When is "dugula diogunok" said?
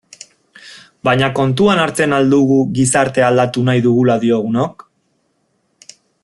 3.89-4.87